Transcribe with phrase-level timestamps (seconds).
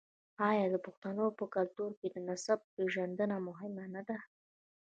[0.49, 4.17] آیا د پښتنو په کلتور کې د نسب پیژندنه مهمه نه ده؟